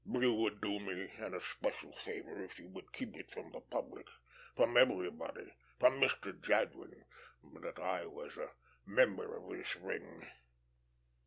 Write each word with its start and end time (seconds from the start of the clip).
"You 0.11 0.33
would 0.33 0.61
do 0.61 0.79
me 0.79 1.11
an 1.19 1.35
especial 1.35 1.95
favor 1.95 2.43
if 2.43 2.57
you 2.57 2.67
would 2.69 2.91
keep 2.91 3.15
it 3.15 3.31
from 3.31 3.51
the 3.51 3.59
public, 3.61 4.07
from 4.55 4.75
everybody, 4.75 5.53
from 5.79 6.01
Mr. 6.01 6.41
Jadwin, 6.41 7.05
that 7.61 7.77
I 7.77 8.07
was 8.07 8.35
a 8.35 8.49
member 8.87 9.37
of 9.37 9.47
this 9.51 9.75
ring." 9.75 10.25